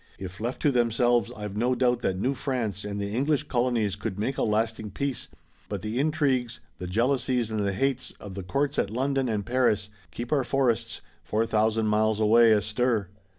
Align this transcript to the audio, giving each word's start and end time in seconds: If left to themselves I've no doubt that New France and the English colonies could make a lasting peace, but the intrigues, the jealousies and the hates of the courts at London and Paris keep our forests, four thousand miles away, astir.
If 0.17 0.39
left 0.39 0.63
to 0.63 0.71
themselves 0.71 1.31
I've 1.37 1.55
no 1.55 1.75
doubt 1.75 1.99
that 1.99 2.17
New 2.17 2.33
France 2.33 2.83
and 2.83 2.99
the 2.99 3.11
English 3.13 3.43
colonies 3.43 3.95
could 3.95 4.17
make 4.17 4.39
a 4.39 4.41
lasting 4.41 4.89
peace, 4.89 5.27
but 5.69 5.83
the 5.83 5.99
intrigues, 5.99 6.59
the 6.79 6.87
jealousies 6.87 7.51
and 7.51 7.59
the 7.59 7.71
hates 7.73 8.09
of 8.19 8.33
the 8.33 8.41
courts 8.41 8.79
at 8.79 8.89
London 8.89 9.29
and 9.29 9.45
Paris 9.45 9.91
keep 10.09 10.31
our 10.31 10.43
forests, 10.43 11.01
four 11.23 11.45
thousand 11.45 11.85
miles 11.85 12.19
away, 12.19 12.51
astir. 12.51 13.09